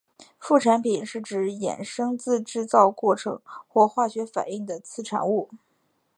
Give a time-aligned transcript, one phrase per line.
[0.39, 5.51] 副产品是指衍生自制造过程或化学反应的次产物。